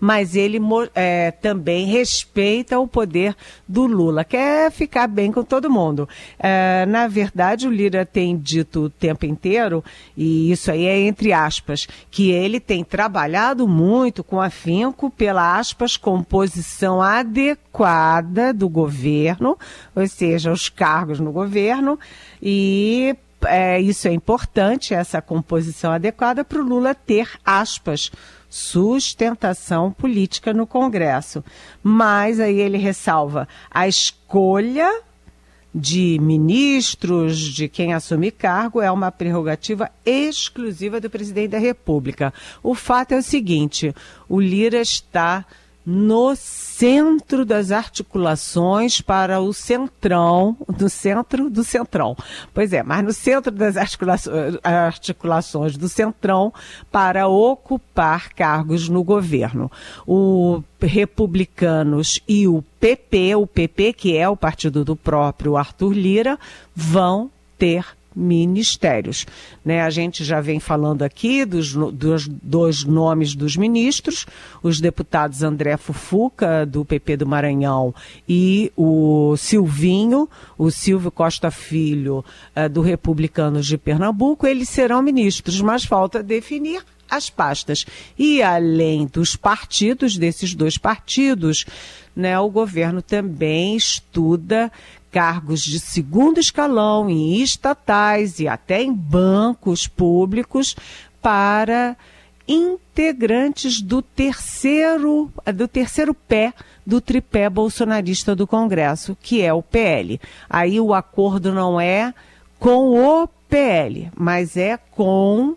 mas 0.00 0.36
ele 0.36 0.58
é, 0.94 1.30
também 1.30 1.86
respeita 1.86 2.78
o 2.78 2.86
poder 2.86 3.34
do 3.66 3.86
Lula, 3.86 4.24
quer 4.24 4.70
ficar 4.70 5.06
bem 5.06 5.32
com 5.32 5.42
todo 5.42 5.70
mundo. 5.70 6.08
É, 6.38 6.86
na 6.86 7.08
verdade, 7.08 7.66
o 7.66 7.70
Lira 7.70 8.06
tem 8.06 8.36
dito 8.36 8.84
o 8.84 8.90
tempo 8.90 9.26
inteiro, 9.26 9.84
e 10.16 10.50
isso 10.50 10.70
aí 10.70 10.86
é 10.86 10.98
entre 11.00 11.32
aspas, 11.32 11.86
que 12.10 12.30
ele 12.30 12.60
tem 12.60 12.84
trabalhado 12.84 13.66
muito 13.66 14.22
com 14.22 14.40
afinco 14.40 15.10
pela 15.10 15.58
aspas 15.58 15.96
composição 15.96 17.02
adequada 17.02 18.52
do 18.52 18.68
governo, 18.68 19.58
ou 19.94 20.06
seja, 20.06 20.52
os 20.52 20.68
cargos 20.68 21.20
no 21.20 21.32
governo, 21.32 21.98
e 22.42 23.16
é, 23.44 23.80
isso 23.80 24.08
é 24.08 24.12
importante, 24.12 24.94
essa 24.94 25.22
composição 25.22 25.92
adequada 25.92 26.44
para 26.44 26.60
o 26.60 26.64
Lula 26.64 26.94
ter 26.94 27.30
aspas 27.44 28.10
sustentação 28.48 29.92
política 29.92 30.52
no 30.52 30.66
Congresso. 30.66 31.44
Mas 31.82 32.40
aí 32.40 32.60
ele 32.60 32.78
ressalva 32.78 33.48
a 33.70 33.86
escolha 33.86 35.02
de 35.74 36.18
ministros, 36.20 37.38
de 37.38 37.68
quem 37.68 37.92
assume 37.92 38.30
cargo, 38.30 38.80
é 38.80 38.90
uma 38.90 39.12
prerrogativa 39.12 39.90
exclusiva 40.04 41.00
do 41.00 41.10
presidente 41.10 41.50
da 41.50 41.58
República. 41.58 42.32
O 42.62 42.74
fato 42.74 43.12
é 43.12 43.18
o 43.18 43.22
seguinte: 43.22 43.94
o 44.28 44.40
Lira 44.40 44.80
está 44.80 45.44
no 45.90 46.36
centro 46.36 47.46
das 47.46 47.72
articulações 47.72 49.00
para 49.00 49.40
o 49.40 49.54
centrão, 49.54 50.54
no 50.78 50.86
centro 50.86 51.48
do 51.48 51.64
centrão. 51.64 52.14
Pois 52.52 52.74
é, 52.74 52.82
mas 52.82 53.02
no 53.02 53.10
centro 53.10 53.50
das 53.50 53.74
articulações, 53.74 54.56
articulações 54.62 55.78
do 55.78 55.88
centrão 55.88 56.52
para 56.92 57.26
ocupar 57.26 58.34
cargos 58.34 58.86
no 58.86 59.02
governo. 59.02 59.72
O 60.06 60.62
Republicanos 60.78 62.20
e 62.28 62.46
o 62.46 62.62
PP, 62.78 63.36
o 63.36 63.46
PP 63.46 63.94
que 63.94 64.14
é 64.14 64.28
o 64.28 64.36
partido 64.36 64.84
do 64.84 64.94
próprio 64.94 65.56
Arthur 65.56 65.94
Lira, 65.94 66.38
vão 66.76 67.30
ter 67.58 67.97
ministérios. 68.14 69.26
Né? 69.64 69.82
A 69.82 69.90
gente 69.90 70.24
já 70.24 70.40
vem 70.40 70.60
falando 70.60 71.02
aqui 71.02 71.44
dos, 71.44 71.72
dos, 71.72 72.28
dos 72.28 72.84
nomes 72.84 73.34
dos 73.34 73.56
ministros, 73.56 74.26
os 74.62 74.80
deputados 74.80 75.42
André 75.42 75.76
Fufuca, 75.76 76.66
do 76.66 76.84
PP 76.84 77.18
do 77.18 77.26
Maranhão, 77.26 77.94
e 78.28 78.72
o 78.76 79.36
Silvinho, 79.36 80.28
o 80.56 80.70
Silvio 80.70 81.10
Costa 81.10 81.50
Filho, 81.50 82.24
uh, 82.56 82.68
do 82.68 82.80
Republicanos 82.80 83.66
de 83.66 83.78
Pernambuco, 83.78 84.46
eles 84.46 84.68
serão 84.68 85.02
ministros, 85.02 85.60
mas 85.60 85.84
falta 85.84 86.22
definir 86.22 86.82
as 87.08 87.30
pastas. 87.30 87.86
E 88.18 88.42
além 88.42 89.06
dos 89.06 89.34
partidos, 89.34 90.16
desses 90.16 90.54
dois 90.54 90.76
partidos, 90.76 91.64
né, 92.14 92.38
o 92.38 92.50
governo 92.50 93.00
também 93.00 93.76
estuda 93.76 94.70
cargos 95.10 95.62
de 95.62 95.80
segundo 95.80 96.38
escalão 96.38 97.08
em 97.08 97.40
estatais 97.42 98.38
e 98.40 98.48
até 98.48 98.82
em 98.82 98.92
bancos 98.92 99.86
públicos 99.86 100.76
para 101.20 101.96
integrantes 102.46 103.82
do 103.82 104.00
terceiro, 104.00 105.30
do 105.54 105.68
terceiro 105.68 106.14
pé 106.14 106.54
do 106.88 107.02
tripé 107.02 107.50
bolsonarista 107.50 108.34
do 108.34 108.46
Congresso, 108.46 109.14
que 109.20 109.42
é 109.42 109.52
o 109.52 109.62
PL. 109.62 110.18
Aí 110.48 110.80
o 110.80 110.94
acordo 110.94 111.52
não 111.52 111.78
é 111.78 112.14
com 112.58 112.98
o 112.98 113.28
PL, 113.46 114.10
mas 114.16 114.56
é 114.56 114.78
com 114.78 115.54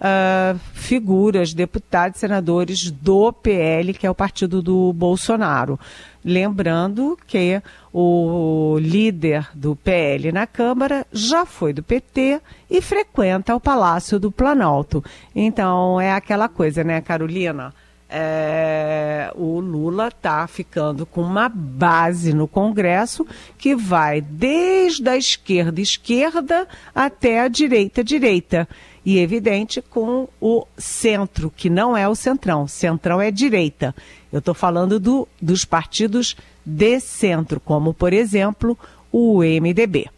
uh, 0.00 0.58
figuras, 0.72 1.52
deputados, 1.52 2.20
senadores 2.20 2.90
do 2.90 3.32
PL, 3.32 3.92
que 3.94 4.06
é 4.06 4.10
o 4.10 4.14
partido 4.14 4.62
do 4.62 4.92
Bolsonaro. 4.92 5.78
Lembrando 6.24 7.16
que 7.26 7.62
o 7.92 8.76
líder 8.80 9.48
do 9.54 9.76
PL 9.76 10.32
na 10.32 10.46
Câmara 10.46 11.06
já 11.12 11.46
foi 11.46 11.72
do 11.72 11.82
PT 11.82 12.40
e 12.68 12.82
frequenta 12.82 13.54
o 13.54 13.60
Palácio 13.60 14.18
do 14.18 14.30
Planalto. 14.30 15.04
Então 15.34 16.00
é 16.00 16.12
aquela 16.12 16.48
coisa, 16.48 16.82
né, 16.82 17.00
Carolina? 17.00 17.72
É, 18.08 19.32
o 19.34 19.58
Lula 19.58 20.08
está 20.08 20.46
ficando 20.46 21.04
com 21.04 21.22
uma 21.22 21.48
base 21.48 22.32
no 22.32 22.46
Congresso 22.46 23.26
que 23.58 23.74
vai 23.74 24.20
desde 24.20 25.08
a 25.08 25.16
esquerda 25.16 25.80
esquerda 25.80 26.68
até 26.94 27.40
a 27.40 27.48
direita 27.48 28.04
direita 28.04 28.68
e 29.06 29.20
evidente 29.20 29.80
com 29.80 30.28
o 30.40 30.66
centro, 30.76 31.48
que 31.56 31.70
não 31.70 31.96
é 31.96 32.08
o 32.08 32.16
centrão. 32.16 32.66
Centrão 32.66 33.22
é 33.22 33.30
direita. 33.30 33.94
Eu 34.32 34.40
estou 34.40 34.52
falando 34.52 34.98
do, 34.98 35.28
dos 35.40 35.64
partidos 35.64 36.36
de 36.64 36.98
centro, 36.98 37.60
como, 37.60 37.94
por 37.94 38.12
exemplo, 38.12 38.76
o 39.12 39.42
MDB. 39.42 40.10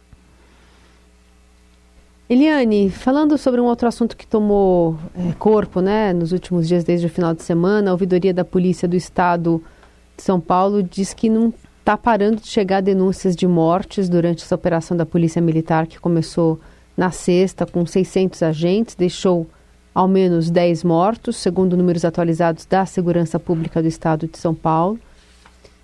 Eliane, 2.27 2.89
falando 2.89 3.37
sobre 3.37 3.61
um 3.61 3.65
outro 3.65 3.87
assunto 3.87 4.17
que 4.17 4.25
tomou 4.25 4.97
é, 5.15 5.33
corpo 5.33 5.81
né, 5.81 6.11
nos 6.11 6.31
últimos 6.31 6.67
dias, 6.67 6.83
desde 6.83 7.05
o 7.05 7.09
final 7.11 7.35
de 7.35 7.43
semana, 7.43 7.91
a 7.91 7.93
ouvidoria 7.93 8.33
da 8.33 8.43
Polícia 8.43 8.87
do 8.87 8.95
Estado 8.95 9.63
de 10.17 10.23
São 10.23 10.39
Paulo 10.39 10.81
diz 10.81 11.13
que 11.13 11.29
não 11.29 11.53
está 11.79 11.95
parando 11.95 12.37
de 12.37 12.47
chegar 12.47 12.81
denúncias 12.81 13.35
de 13.35 13.47
mortes 13.47 14.09
durante 14.09 14.43
essa 14.43 14.55
operação 14.55 14.97
da 14.97 15.05
Polícia 15.05 15.41
Militar 15.41 15.85
que 15.85 15.99
começou 15.99 16.59
na 16.99 17.11
sexta, 17.11 17.65
com 17.65 17.85
600 17.85 18.43
agentes, 18.43 18.93
deixou 18.93 19.47
ao 19.95 20.05
menos 20.05 20.49
10 20.49 20.83
mortos, 20.83 21.37
segundo 21.37 21.77
números 21.77 22.03
atualizados 22.03 22.65
da 22.65 22.85
Segurança 22.85 23.39
Pública 23.39 23.81
do 23.81 23.87
Estado 23.87 24.27
de 24.27 24.37
São 24.37 24.53
Paulo. 24.53 24.99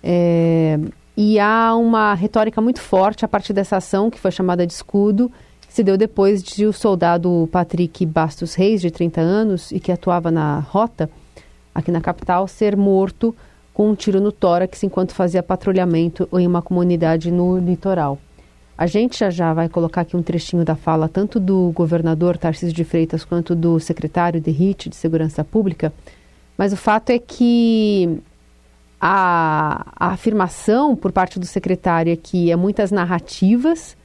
É, 0.04 0.78
e 1.16 1.40
há 1.40 1.74
uma 1.74 2.12
retórica 2.12 2.60
muito 2.60 2.82
forte 2.82 3.24
a 3.24 3.28
partir 3.28 3.54
dessa 3.54 3.78
ação, 3.78 4.10
que 4.10 4.20
foi 4.20 4.30
chamada 4.30 4.66
de 4.66 4.74
escudo, 4.74 5.32
se 5.70 5.82
deu 5.82 5.96
depois 5.96 6.42
de 6.42 6.66
o 6.66 6.72
soldado 6.72 7.48
Patrick 7.50 8.04
Bastos 8.04 8.54
Reis, 8.54 8.82
de 8.82 8.90
30 8.90 9.18
anos, 9.18 9.72
e 9.72 9.80
que 9.80 9.90
atuava 9.90 10.30
na 10.30 10.58
rota 10.58 11.08
aqui 11.74 11.90
na 11.90 12.02
capital, 12.02 12.46
ser 12.46 12.76
morto 12.76 13.34
com 13.72 13.88
um 13.88 13.94
tiro 13.94 14.20
no 14.20 14.30
tórax 14.30 14.82
enquanto 14.82 15.14
fazia 15.14 15.42
patrulhamento 15.42 16.28
em 16.34 16.46
uma 16.46 16.60
comunidade 16.60 17.30
no 17.30 17.58
litoral. 17.58 18.18
A 18.78 18.86
gente 18.86 19.18
já 19.18 19.30
já 19.30 19.54
vai 19.54 19.68
colocar 19.68 20.02
aqui 20.02 20.16
um 20.16 20.22
trechinho 20.22 20.64
da 20.64 20.76
fala 20.76 21.08
tanto 21.08 21.40
do 21.40 21.70
governador 21.74 22.36
Tarcísio 22.36 22.74
de 22.74 22.84
Freitas 22.84 23.24
quanto 23.24 23.54
do 23.54 23.80
secretário 23.80 24.40
de 24.40 24.50
HIT, 24.50 24.90
de 24.90 24.96
Segurança 24.96 25.42
Pública, 25.42 25.92
mas 26.58 26.72
o 26.72 26.76
fato 26.76 27.10
é 27.10 27.18
que 27.18 28.20
a, 29.00 29.86
a 29.96 30.08
afirmação 30.08 30.94
por 30.94 31.10
parte 31.10 31.38
do 31.38 31.46
secretário 31.46 32.12
é 32.12 32.16
que 32.16 32.50
é 32.50 32.56
muitas 32.56 32.90
narrativas 32.90 33.96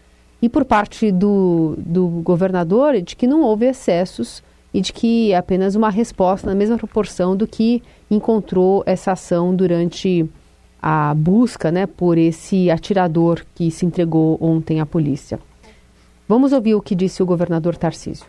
e 0.42 0.48
por 0.48 0.64
parte 0.64 1.12
do, 1.12 1.76
do 1.78 2.08
governador 2.08 3.02
de 3.02 3.16
que 3.16 3.28
não 3.28 3.42
houve 3.42 3.66
excessos 3.66 4.42
e 4.74 4.80
de 4.80 4.94
que 4.94 5.34
é 5.34 5.38
apenas 5.38 5.76
uma 5.76 5.90
resposta 5.90 6.48
na 6.48 6.56
mesma 6.56 6.78
proporção 6.78 7.36
do 7.36 7.46
que 7.46 7.84
encontrou 8.10 8.84
essa 8.86 9.12
ação 9.12 9.54
durante 9.54 10.30
a 10.82 11.14
busca 11.14 11.72
né, 11.72 11.86
por 11.86 12.18
esse 12.18 12.72
atirador 12.72 13.46
que 13.54 13.70
se 13.70 13.86
entregou 13.86 14.38
ontem 14.42 14.80
à 14.80 14.86
polícia. 14.86 15.40
Vamos 16.28 16.54
ouvir 16.54 16.76
o 16.76 16.82
que 16.82 16.96
disse 16.96 17.22
o 17.22 17.26
governador 17.26 17.76
Tarcísio. 17.76 18.26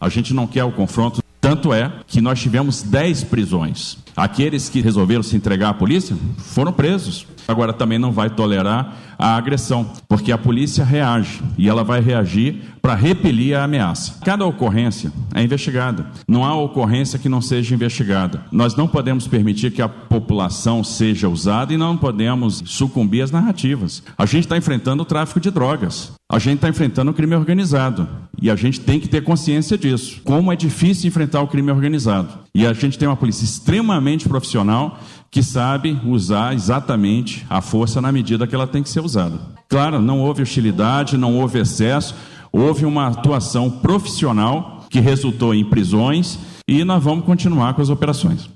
A 0.00 0.08
gente 0.08 0.34
não 0.34 0.46
quer 0.46 0.64
o 0.64 0.72
confronto, 0.72 1.22
tanto 1.40 1.72
é 1.72 1.92
que 2.06 2.20
nós 2.20 2.40
tivemos 2.40 2.82
10 2.82 3.24
prisões. 3.24 3.98
Aqueles 4.16 4.68
que 4.68 4.80
resolveram 4.80 5.22
se 5.22 5.36
entregar 5.36 5.70
à 5.70 5.74
polícia 5.74 6.16
foram 6.38 6.72
presos. 6.72 7.26
Agora 7.46 7.72
também 7.72 7.98
não 7.98 8.12
vai 8.12 8.30
tolerar 8.30 8.96
a 9.18 9.36
agressão, 9.36 9.90
porque 10.08 10.32
a 10.32 10.38
polícia 10.38 10.84
reage 10.84 11.40
e 11.56 11.68
ela 11.68 11.84
vai 11.84 12.00
reagir 12.00 12.62
para 12.82 12.94
repelir 12.94 13.56
a 13.56 13.64
ameaça. 13.64 14.18
Cada 14.24 14.44
ocorrência 14.44 15.12
é 15.34 15.42
investigada. 15.42 16.06
Não 16.28 16.44
há 16.44 16.54
ocorrência 16.54 17.18
que 17.18 17.28
não 17.28 17.40
seja 17.40 17.74
investigada. 17.74 18.42
Nós 18.52 18.74
não 18.74 18.86
podemos 18.86 19.26
permitir 19.26 19.70
que 19.70 19.82
a 19.82 19.88
população 19.88 20.84
seja 20.84 21.28
usada 21.28 21.72
e 21.72 21.78
não 21.78 21.96
podemos 21.96 22.62
sucumbir 22.66 23.22
às 23.22 23.30
narrativas. 23.30 24.02
A 24.18 24.26
gente 24.26 24.44
está 24.44 24.56
enfrentando 24.56 25.02
o 25.02 25.06
tráfico 25.06 25.40
de 25.40 25.50
drogas. 25.50 26.12
A 26.30 26.38
gente 26.38 26.56
está 26.56 26.68
enfrentando 26.68 27.10
o 27.10 27.14
crime 27.14 27.34
organizado. 27.34 28.08
E 28.40 28.50
a 28.50 28.56
gente 28.56 28.80
tem 28.80 28.98
que 28.98 29.08
ter 29.08 29.22
consciência 29.22 29.78
disso. 29.78 30.20
Como 30.24 30.52
é 30.52 30.56
difícil 30.56 31.08
enfrentar 31.08 31.40
o 31.40 31.48
crime 31.48 31.70
organizado. 31.70 32.28
E 32.54 32.66
a 32.66 32.72
gente 32.72 32.98
tem 32.98 33.08
uma 33.08 33.16
polícia 33.16 33.44
extremamente 33.44 34.28
profissional 34.28 35.00
que 35.34 35.42
sabe 35.42 36.00
usar 36.06 36.54
exatamente 36.54 37.44
a 37.50 37.60
força 37.60 38.00
na 38.00 38.12
medida 38.12 38.46
que 38.46 38.54
ela 38.54 38.68
tem 38.68 38.84
que 38.84 38.88
ser 38.88 39.00
usada. 39.00 39.40
Claro, 39.68 40.00
não 40.00 40.20
houve 40.20 40.42
hostilidade, 40.42 41.18
não 41.18 41.40
houve 41.40 41.58
excesso, 41.58 42.14
houve 42.52 42.86
uma 42.86 43.08
atuação 43.08 43.68
profissional 43.68 44.86
que 44.88 45.00
resultou 45.00 45.52
em 45.52 45.68
prisões 45.68 46.38
e 46.68 46.84
nós 46.84 47.02
vamos 47.02 47.24
continuar 47.24 47.74
com 47.74 47.82
as 47.82 47.88
operações. 47.88 48.48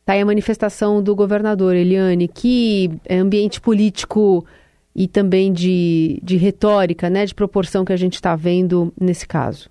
Está 0.00 0.12
aí 0.12 0.20
a 0.20 0.26
manifestação 0.26 1.02
do 1.02 1.16
governador 1.16 1.74
Eliane, 1.74 2.28
que 2.28 2.90
é 3.06 3.16
ambiente 3.16 3.58
político 3.58 4.44
e 4.94 5.08
também 5.08 5.50
de, 5.50 6.20
de 6.22 6.36
retórica, 6.36 7.08
né, 7.08 7.24
de 7.24 7.34
proporção 7.34 7.86
que 7.86 7.92
a 7.94 7.96
gente 7.96 8.16
está 8.16 8.36
vendo 8.36 8.92
nesse 9.00 9.26
caso. 9.26 9.70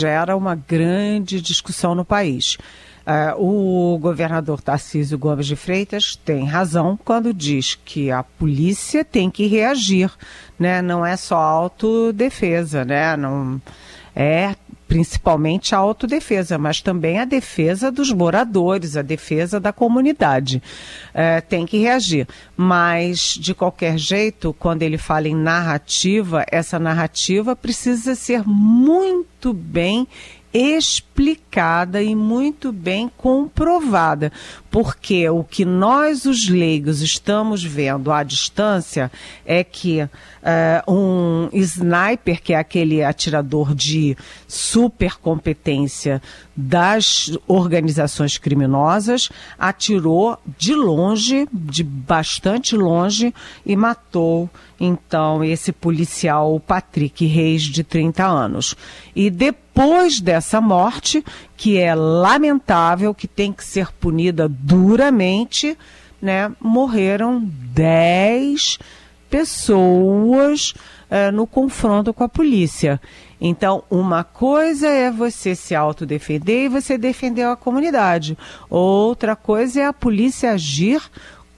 Gera 0.00 0.36
uma 0.36 0.54
grande 0.54 1.40
discussão 1.40 1.92
no 1.92 2.04
país. 2.04 2.56
Uh, 3.06 3.94
o 3.94 3.98
governador 3.98 4.60
Tarcísio 4.60 5.16
Gomes 5.16 5.46
de 5.46 5.54
Freitas 5.54 6.16
tem 6.16 6.44
razão 6.44 6.98
quando 7.04 7.32
diz 7.32 7.78
que 7.84 8.10
a 8.10 8.24
polícia 8.24 9.04
tem 9.04 9.30
que 9.30 9.46
reagir, 9.46 10.10
né? 10.58 10.82
Não 10.82 11.06
é 11.06 11.16
só 11.16 11.36
autodefesa, 11.36 12.84
né? 12.84 13.16
Não 13.16 13.62
é 14.14 14.56
principalmente 14.88 15.74
a 15.74 15.78
autodefesa, 15.78 16.56
mas 16.58 16.80
também 16.80 17.18
a 17.18 17.24
defesa 17.24 17.90
dos 17.90 18.12
moradores, 18.12 18.96
a 18.96 19.02
defesa 19.02 19.58
da 19.58 19.72
comunidade. 19.72 20.62
É, 21.12 21.40
tem 21.40 21.66
que 21.66 21.78
reagir. 21.78 22.26
Mas, 22.56 23.36
de 23.38 23.54
qualquer 23.54 23.98
jeito, 23.98 24.54
quando 24.58 24.82
ele 24.82 24.96
fala 24.96 25.28
em 25.28 25.34
narrativa, 25.34 26.44
essa 26.50 26.78
narrativa 26.78 27.56
precisa 27.56 28.14
ser 28.14 28.42
muito 28.46 29.52
bem 29.52 30.06
explicada 30.56 32.02
e 32.02 32.14
muito 32.14 32.72
bem 32.72 33.10
comprovada, 33.14 34.32
porque 34.70 35.28
o 35.28 35.44
que 35.44 35.64
nós, 35.64 36.24
os 36.24 36.48
leigos, 36.48 37.02
estamos 37.02 37.62
vendo 37.62 38.10
à 38.10 38.22
distância 38.22 39.12
é 39.44 39.62
que 39.62 40.02
uh, 40.02 40.10
um 40.92 41.48
sniper, 41.52 42.40
que 42.42 42.54
é 42.54 42.56
aquele 42.56 43.02
atirador 43.02 43.74
de 43.74 44.16
super 44.48 45.16
competência 45.16 46.22
das 46.56 47.30
organizações 47.46 48.38
criminosas, 48.38 49.28
atirou 49.58 50.38
de 50.56 50.74
longe, 50.74 51.46
de 51.52 51.84
bastante 51.84 52.74
longe, 52.74 53.34
e 53.64 53.76
matou 53.76 54.48
então 54.80 55.44
esse 55.44 55.70
policial 55.70 56.58
Patrick 56.60 57.26
Reis, 57.26 57.62
de 57.62 57.84
30 57.84 58.24
anos. 58.24 58.74
E 59.14 59.30
depois 59.30 59.65
dessa 60.22 60.60
morte, 60.60 61.24
que 61.56 61.78
é 61.78 61.94
lamentável, 61.94 63.14
que 63.14 63.28
tem 63.28 63.52
que 63.52 63.64
ser 63.64 63.92
punida 63.92 64.48
duramente, 64.48 65.76
né, 66.20 66.50
morreram 66.60 67.42
10 67.44 68.78
pessoas 69.28 70.72
uh, 71.10 71.30
no 71.32 71.46
confronto 71.46 72.14
com 72.14 72.24
a 72.24 72.28
polícia. 72.28 73.00
Então, 73.40 73.84
uma 73.90 74.24
coisa 74.24 74.88
é 74.88 75.10
você 75.10 75.54
se 75.54 75.74
autodefender 75.74 76.64
e 76.64 76.68
você 76.68 76.96
defender 76.96 77.42
a 77.42 77.56
comunidade. 77.56 78.36
Outra 78.70 79.36
coisa 79.36 79.80
é 79.80 79.86
a 79.86 79.92
polícia 79.92 80.52
agir 80.52 81.02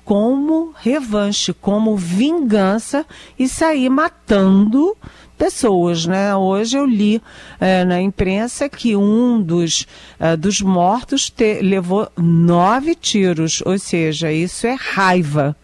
como 0.09 0.73
revanche, 0.75 1.53
como 1.53 1.95
vingança 1.95 3.05
e 3.39 3.47
sair 3.47 3.91
matando 3.91 4.97
pessoas, 5.37 6.07
né? 6.07 6.35
Hoje 6.35 6.79
eu 6.79 6.87
li 6.87 7.21
é, 7.61 7.85
na 7.85 8.01
imprensa 8.01 8.71
que 8.71 8.97
um 8.97 9.39
dos, 9.39 9.87
é, 10.19 10.35
dos 10.35 10.63
mortos 10.63 11.29
te, 11.29 11.61
levou 11.61 12.09
nove 12.17 12.95
tiros, 12.95 13.63
ou 13.67 13.79
seja, 13.79 14.33
isso 14.33 14.67
é 14.67 14.79
raiva. 14.81 15.55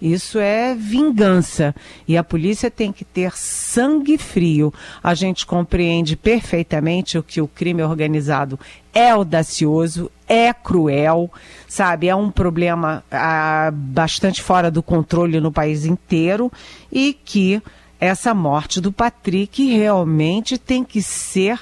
Isso 0.00 0.38
é 0.38 0.74
vingança. 0.74 1.74
E 2.06 2.18
a 2.18 2.22
polícia 2.22 2.70
tem 2.70 2.92
que 2.92 3.02
ter 3.02 3.32
sangue 3.34 4.18
frio. 4.18 4.74
A 5.02 5.14
gente 5.14 5.46
compreende 5.46 6.16
perfeitamente 6.16 7.16
o 7.16 7.22
que 7.22 7.40
o 7.40 7.48
crime 7.48 7.82
organizado 7.82 8.60
é 8.92 9.08
audacioso, 9.08 10.10
é 10.28 10.52
cruel, 10.52 11.30
sabe? 11.68 12.08
É 12.08 12.14
um 12.14 12.30
problema 12.30 13.04
ah, 13.10 13.70
bastante 13.72 14.42
fora 14.42 14.70
do 14.70 14.82
controle 14.82 15.40
no 15.40 15.52
país 15.52 15.84
inteiro 15.84 16.52
e 16.90 17.12
que 17.12 17.62
essa 18.00 18.34
morte 18.34 18.80
do 18.80 18.92
Patrick 18.92 19.64
realmente 19.74 20.58
tem 20.58 20.84
que 20.84 21.00
ser 21.00 21.60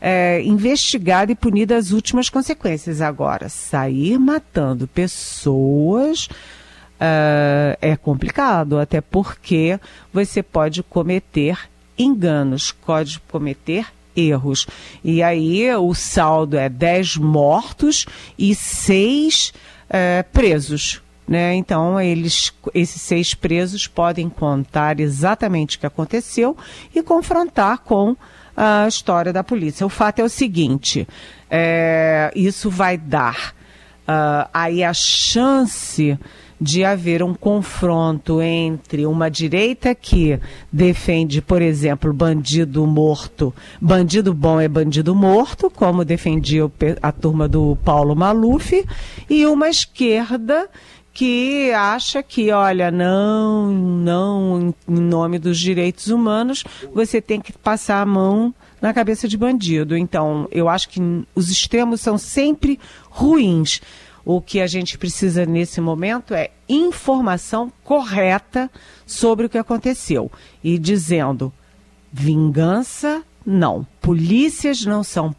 é, 0.00 0.42
investigada 0.42 1.32
e 1.32 1.34
punida 1.34 1.76
as 1.76 1.90
últimas 1.90 2.28
consequências. 2.28 3.00
Agora, 3.00 3.48
sair 3.48 4.18
matando 4.18 4.86
pessoas 4.86 6.26
uh, 6.26 7.76
é 7.80 7.96
complicado, 7.96 8.78
até 8.78 9.00
porque 9.00 9.78
você 10.12 10.42
pode 10.42 10.82
cometer 10.82 11.58
enganos, 11.98 12.72
pode 12.72 13.20
cometer 13.30 13.86
erros. 14.16 14.66
E 15.02 15.22
aí 15.22 15.74
o 15.74 15.94
saldo 15.94 16.56
é 16.56 16.68
10 16.68 17.16
mortos 17.16 18.06
e 18.38 18.54
6 18.54 19.52
uh, 19.88 20.24
presos. 20.32 21.02
Né? 21.26 21.54
Então, 21.54 21.98
eles, 21.98 22.52
esses 22.74 23.00
seis 23.00 23.32
presos 23.32 23.86
podem 23.86 24.28
contar 24.28 25.00
exatamente 25.00 25.76
o 25.76 25.80
que 25.80 25.86
aconteceu 25.86 26.54
e 26.94 27.02
confrontar 27.02 27.78
com 27.78 28.14
a 28.54 28.86
história 28.86 29.32
da 29.32 29.42
polícia. 29.42 29.86
O 29.86 29.88
fato 29.88 30.18
é 30.18 30.24
o 30.24 30.28
seguinte: 30.28 31.08
é, 31.50 32.30
isso 32.36 32.68
vai 32.68 32.98
dar 32.98 33.54
uh, 34.02 34.48
aí 34.52 34.84
a 34.84 34.92
chance 34.92 36.18
de 36.60 36.84
haver 36.84 37.22
um 37.22 37.34
confronto 37.34 38.40
entre 38.40 39.06
uma 39.06 39.30
direita 39.30 39.94
que 39.94 40.38
defende, 40.72 41.42
por 41.42 41.60
exemplo, 41.60 42.12
bandido 42.12 42.86
morto, 42.86 43.54
bandido 43.80 44.32
bom 44.32 44.60
é 44.60 44.68
bandido 44.68 45.14
morto, 45.14 45.70
como 45.70 46.04
defendia 46.04 46.70
a 47.02 47.12
turma 47.12 47.48
do 47.48 47.76
Paulo 47.84 48.14
Maluf, 48.14 48.84
e 49.28 49.46
uma 49.46 49.68
esquerda 49.68 50.68
que 51.14 51.70
acha 51.72 52.22
que, 52.24 52.50
olha, 52.50 52.90
não, 52.90 53.70
não, 53.70 54.74
em 54.88 55.00
nome 55.00 55.38
dos 55.38 55.60
direitos 55.60 56.08
humanos, 56.08 56.64
você 56.92 57.20
tem 57.20 57.40
que 57.40 57.52
passar 57.52 58.02
a 58.02 58.06
mão 58.06 58.52
na 58.82 58.92
cabeça 58.92 59.28
de 59.28 59.38
bandido. 59.38 59.96
Então, 59.96 60.48
eu 60.50 60.68
acho 60.68 60.88
que 60.88 61.00
os 61.34 61.50
extremos 61.50 62.00
são 62.00 62.18
sempre 62.18 62.80
ruins. 63.08 63.80
O 64.24 64.40
que 64.40 64.60
a 64.60 64.66
gente 64.66 64.96
precisa 64.96 65.44
nesse 65.44 65.80
momento 65.80 66.34
é 66.34 66.50
informação 66.68 67.70
correta 67.82 68.70
sobre 69.06 69.46
o 69.46 69.48
que 69.48 69.58
aconteceu 69.58 70.30
e 70.62 70.78
dizendo 70.78 71.52
vingança 72.12 73.22
não, 73.44 73.86
polícias 74.00 74.84
não 74.86 75.04
são 75.04 75.34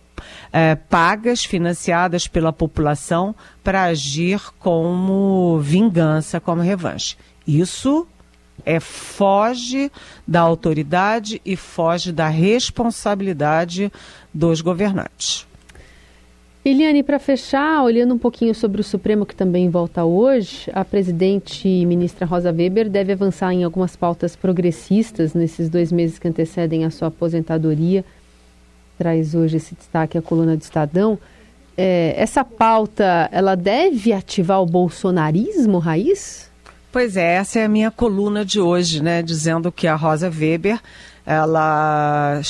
é, 0.52 0.76
pagas, 0.76 1.44
financiadas 1.44 2.28
pela 2.28 2.54
população 2.54 3.36
para 3.64 3.84
agir 3.84 4.40
como 4.60 5.60
vingança, 5.60 6.40
como 6.40 6.62
revanche. 6.62 7.18
Isso 7.48 8.08
é 8.64 8.80
foge 8.80 9.92
da 10.28 10.42
autoridade 10.42 11.42
e 11.46 11.56
foge 11.56 12.12
da 12.12 12.28
responsabilidade 12.28 13.92
dos 14.34 14.62
governantes. 14.62 15.46
Eliane, 16.68 17.04
para 17.04 17.20
fechar, 17.20 17.84
olhando 17.84 18.16
um 18.16 18.18
pouquinho 18.18 18.56
sobre 18.56 18.82
o 18.82 18.84
Supremo, 18.84 19.24
que 19.24 19.36
também 19.36 19.70
volta 19.70 20.04
hoje, 20.04 20.68
a 20.74 20.84
presidente 20.84 21.70
e 21.70 21.86
ministra 21.86 22.26
Rosa 22.26 22.52
Weber 22.52 22.90
deve 22.90 23.14
avançar 23.14 23.54
em 23.54 23.64
algumas 23.64 23.96
pautas 23.96 24.36
progressistas 24.36 25.36
nesses 25.36 25.70
dois 25.70 25.92
meses 25.92 26.18
que 26.18 26.28
antecedem 26.28 26.84
a 26.84 26.90
sua 26.90 27.10
aposentadoria. 27.10 28.04
Traz 28.98 29.36
hoje 29.36 29.58
esse 29.58 29.76
destaque 29.76 30.18
a 30.18 30.24
coluna 30.24 30.58
do 30.58 30.62
Estadão. 30.64 31.20
É, 31.78 32.16
essa 32.18 32.44
pauta, 32.44 33.30
ela 33.32 33.54
deve 33.54 34.12
ativar 34.12 34.60
o 34.60 34.66
bolsonarismo 34.66 35.78
raiz? 35.78 36.50
Pois 36.92 37.16
é, 37.16 37.36
essa 37.36 37.60
é 37.60 37.66
a 37.66 37.70
minha 37.70 37.92
coluna 37.92 38.44
de 38.44 38.60
hoje, 38.60 39.04
né? 39.04 39.22
Dizendo 39.22 39.72
que 39.72 39.86
a 39.86 39.96
Rosa 39.96 40.32
Weber, 40.36 40.82
ela 41.28 42.42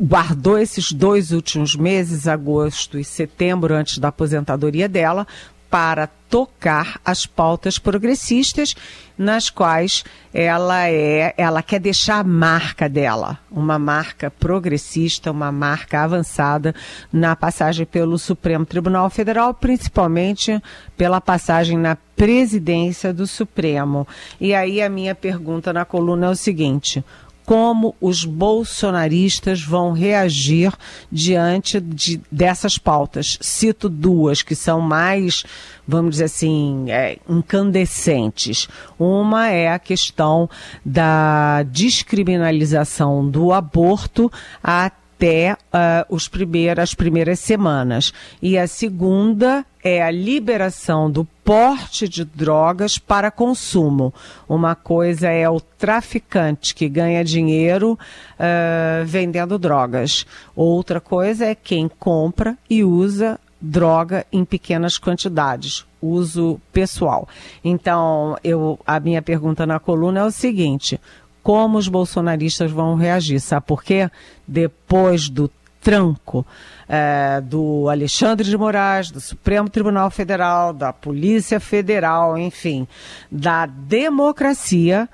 guardou 0.00 0.58
esses 0.58 0.92
dois 0.92 1.32
últimos 1.32 1.74
meses, 1.74 2.28
agosto 2.28 2.98
e 2.98 3.04
setembro, 3.04 3.74
antes 3.74 3.98
da 3.98 4.08
aposentadoria 4.08 4.88
dela, 4.88 5.26
para 5.70 6.08
tocar 6.28 7.00
as 7.04 7.26
pautas 7.26 7.78
progressistas 7.78 8.74
nas 9.16 9.48
quais 9.50 10.04
ela 10.32 10.88
é, 10.88 11.34
ela 11.36 11.62
quer 11.62 11.80
deixar 11.80 12.20
a 12.20 12.24
marca 12.24 12.88
dela, 12.88 13.38
uma 13.50 13.78
marca 13.78 14.30
progressista, 14.30 15.30
uma 15.30 15.50
marca 15.50 16.02
avançada 16.02 16.74
na 17.12 17.34
passagem 17.34 17.86
pelo 17.86 18.18
Supremo 18.18 18.66
Tribunal 18.66 19.08
Federal, 19.08 19.54
principalmente 19.54 20.60
pela 20.96 21.20
passagem 21.20 21.78
na 21.78 21.96
presidência 22.16 23.12
do 23.12 23.26
Supremo. 23.26 24.06
E 24.40 24.54
aí 24.54 24.82
a 24.82 24.88
minha 24.88 25.14
pergunta 25.14 25.72
na 25.72 25.84
coluna 25.84 26.26
é 26.26 26.30
o 26.30 26.36
seguinte: 26.36 27.04
como 27.46 27.94
os 28.00 28.24
bolsonaristas 28.24 29.62
vão 29.62 29.92
reagir 29.92 30.72
diante 31.10 31.80
de, 31.80 32.20
dessas 32.30 32.76
pautas. 32.76 33.38
Cito 33.40 33.88
duas 33.88 34.42
que 34.42 34.56
são 34.56 34.80
mais, 34.80 35.44
vamos 35.86 36.12
dizer 36.12 36.24
assim, 36.24 36.86
é, 36.88 37.18
incandescentes. 37.28 38.68
Uma 38.98 39.48
é 39.48 39.72
a 39.72 39.78
questão 39.78 40.50
da 40.84 41.62
descriminalização 41.62 43.30
do 43.30 43.52
aborto 43.52 44.30
até 44.60 45.05
até 45.16 45.54
uh, 45.54 46.14
os 46.14 46.28
primeir, 46.28 46.78
as 46.78 46.94
primeiras 46.94 47.40
semanas. 47.40 48.12
E 48.40 48.58
a 48.58 48.66
segunda 48.66 49.64
é 49.82 50.02
a 50.02 50.10
liberação 50.10 51.10
do 51.10 51.24
porte 51.42 52.08
de 52.08 52.24
drogas 52.24 52.98
para 52.98 53.30
consumo. 53.30 54.12
Uma 54.48 54.74
coisa 54.74 55.28
é 55.28 55.48
o 55.48 55.60
traficante 55.60 56.74
que 56.74 56.88
ganha 56.88 57.24
dinheiro 57.24 57.92
uh, 57.92 59.04
vendendo 59.06 59.58
drogas. 59.58 60.26
Outra 60.54 61.00
coisa 61.00 61.46
é 61.46 61.54
quem 61.54 61.88
compra 61.88 62.56
e 62.68 62.84
usa 62.84 63.40
droga 63.58 64.26
em 64.30 64.44
pequenas 64.44 64.98
quantidades, 64.98 65.86
uso 66.00 66.60
pessoal. 66.72 67.26
Então, 67.64 68.36
eu, 68.44 68.78
a 68.86 69.00
minha 69.00 69.22
pergunta 69.22 69.66
na 69.66 69.78
coluna 69.78 70.20
é 70.20 70.24
o 70.24 70.30
seguinte: 70.30 71.00
como 71.46 71.78
os 71.78 71.86
bolsonaristas 71.86 72.72
vão 72.72 72.96
reagir. 72.96 73.38
Sabe 73.38 73.66
por 73.66 73.84
quê? 73.84 74.10
Depois 74.48 75.28
do 75.28 75.48
tranco 75.80 76.44
é, 76.88 77.40
do 77.40 77.88
Alexandre 77.88 78.50
de 78.50 78.58
Moraes, 78.58 79.12
do 79.12 79.20
Supremo 79.20 79.70
Tribunal 79.70 80.10
Federal, 80.10 80.72
da 80.72 80.92
Polícia 80.92 81.60
Federal, 81.60 82.36
enfim, 82.36 82.84
da 83.30 83.64
democracia. 83.64 85.08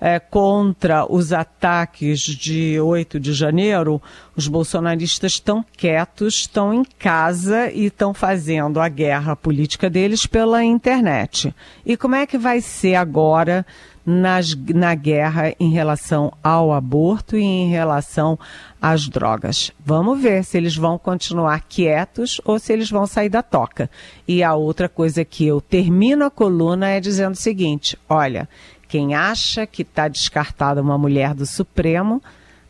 É, 0.00 0.20
contra 0.20 1.12
os 1.12 1.32
ataques 1.32 2.20
de 2.20 2.78
8 2.78 3.18
de 3.18 3.32
janeiro, 3.32 4.00
os 4.36 4.46
bolsonaristas 4.46 5.32
estão 5.32 5.64
quietos, 5.76 6.34
estão 6.34 6.72
em 6.72 6.84
casa 6.84 7.68
e 7.72 7.86
estão 7.86 8.14
fazendo 8.14 8.80
a 8.80 8.88
guerra 8.88 9.34
política 9.34 9.90
deles 9.90 10.24
pela 10.24 10.62
internet. 10.62 11.52
E 11.84 11.96
como 11.96 12.14
é 12.14 12.28
que 12.28 12.38
vai 12.38 12.60
ser 12.60 12.94
agora 12.94 13.66
nas, 14.08 14.54
na 14.54 14.94
guerra 14.94 15.54
em 15.60 15.70
relação 15.70 16.32
ao 16.42 16.72
aborto 16.72 17.36
e 17.36 17.42
em 17.42 17.68
relação 17.68 18.38
às 18.80 19.06
drogas. 19.06 19.70
Vamos 19.84 20.18
ver 20.22 20.44
se 20.44 20.56
eles 20.56 20.74
vão 20.74 20.96
continuar 20.96 21.62
quietos 21.68 22.40
ou 22.42 22.58
se 22.58 22.72
eles 22.72 22.90
vão 22.90 23.06
sair 23.06 23.28
da 23.28 23.42
toca. 23.42 23.90
E 24.26 24.42
a 24.42 24.54
outra 24.54 24.88
coisa 24.88 25.26
que 25.26 25.46
eu 25.46 25.60
termino 25.60 26.24
a 26.24 26.30
coluna 26.30 26.88
é 26.88 27.00
dizendo 27.00 27.34
o 27.34 27.38
seguinte: 27.38 27.98
olha, 28.08 28.48
quem 28.88 29.14
acha 29.14 29.66
que 29.66 29.82
está 29.82 30.08
descartada 30.08 30.80
uma 30.80 30.96
mulher 30.96 31.34
do 31.34 31.44
Supremo, 31.44 32.22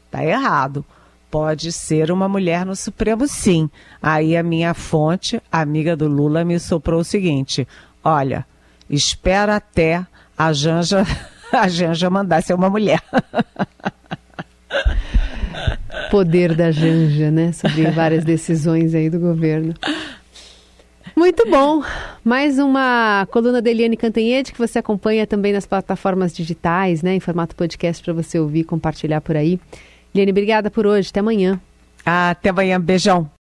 está 0.07 0.25
errado. 0.25 0.85
Pode 1.31 1.71
ser 1.71 2.11
uma 2.11 2.29
mulher 2.29 2.67
no 2.67 2.75
Supremo, 2.75 3.29
sim. 3.29 3.71
Aí 4.03 4.37
a 4.37 4.43
minha 4.43 4.75
fonte, 4.75 5.41
amiga 5.53 5.97
do 5.97 6.09
Lula, 6.09 6.45
me 6.45 6.59
soprou 6.59 6.99
o 6.99 7.05
seguinte: 7.05 7.69
olha, 8.03 8.45
espera 8.91 9.55
até 9.55 10.05
a 10.39 10.53
Janja, 10.53 11.05
a 11.53 11.69
Janja 11.69 12.09
mandar 12.09 12.43
ser 12.43 12.55
uma 12.55 12.71
mulher. 12.71 13.03
Poder 16.11 16.55
da 16.55 16.71
Janja, 16.71 17.31
né? 17.31 17.53
Sobre 17.53 17.91
várias 17.91 18.25
decisões 18.25 18.95
aí 18.95 19.11
do 19.11 19.19
governo. 19.19 19.75
Muito 21.17 21.51
bom. 21.51 21.83
Mais 22.25 22.59
uma 22.59 23.27
coluna 23.31 23.61
da 23.61 23.69
Eliane 23.69 23.97
Cantanhede 23.97 24.53
que 24.53 24.59
você 24.59 24.79
acompanha 24.79 25.27
também 25.27 25.53
nas 25.53 25.67
plataformas 25.67 26.33
digitais, 26.33 27.03
né? 27.03 27.15
Em 27.15 27.21
formato 27.21 27.57
podcast 27.57 28.03
para 28.03 28.13
você 28.13 28.39
ouvir 28.39 28.61
e 28.61 28.65
compartilhar 28.65 29.21
por 29.21 29.37
aí. 29.37 29.59
Eliane, 30.15 30.31
obrigada 30.31 30.71
por 30.71 30.87
hoje. 30.87 31.11
Até 31.11 31.21
amanhã. 31.21 31.61
Até 32.07 32.51
amanhã. 32.51 32.81
Beijão. 32.81 33.29